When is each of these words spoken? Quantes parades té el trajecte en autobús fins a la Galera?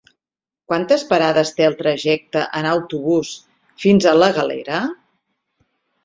Quantes 0.71 1.01
parades 1.09 1.49
té 1.57 1.65
el 1.71 1.75
trajecte 1.81 2.41
en 2.59 2.67
autobús 2.69 3.33
fins 3.83 4.07
a 4.13 4.15
la 4.23 4.31
Galera? 4.39 4.81